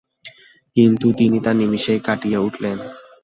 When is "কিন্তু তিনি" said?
0.77-1.37